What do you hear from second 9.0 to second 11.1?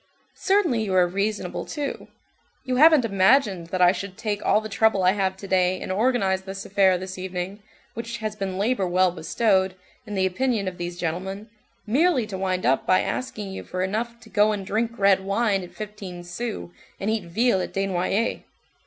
bestowed, in the opinion of these